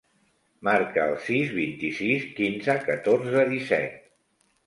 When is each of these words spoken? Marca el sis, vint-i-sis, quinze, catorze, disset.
Marca 0.67 1.03
el 1.09 1.17
sis, 1.25 1.51
vint-i-sis, 1.57 2.25
quinze, 2.39 2.77
catorze, 2.87 3.47
disset. 3.55 4.03